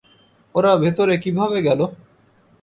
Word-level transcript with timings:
ওরা 0.55 0.71
ভেতরে 0.83 1.15
কীভাবে 1.23 1.57
গেলো? 1.67 1.85